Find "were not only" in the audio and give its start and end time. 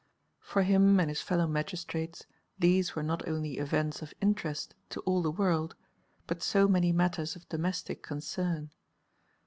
2.95-3.59